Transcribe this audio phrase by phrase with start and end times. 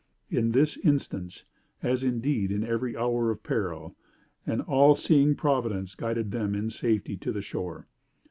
[0.31, 1.43] In this instance,
[1.83, 3.95] as indeed in every hour of peril,
[4.47, 7.85] an all seeing Providence guided them in safety to the shore.